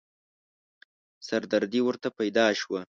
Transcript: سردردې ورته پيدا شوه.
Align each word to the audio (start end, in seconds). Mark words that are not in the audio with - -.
سردردې 1.27 1.81
ورته 1.85 2.07
پيدا 2.19 2.45
شوه. 2.59 2.79